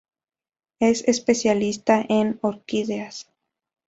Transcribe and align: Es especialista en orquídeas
Es 0.79 1.07
especialista 1.07 2.03
en 2.09 2.39
orquídeas 2.41 3.27